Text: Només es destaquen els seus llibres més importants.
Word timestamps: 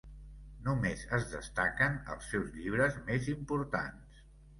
Només 0.67 1.01
es 1.17 1.27
destaquen 1.33 1.99
els 2.13 2.31
seus 2.31 2.49
llibres 2.61 2.97
més 3.11 3.29
importants. 3.35 4.25